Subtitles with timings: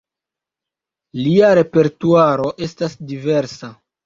[1.25, 3.73] Lia repertuaro estas diversa.